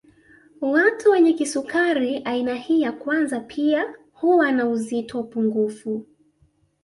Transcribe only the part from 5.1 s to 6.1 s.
pungufu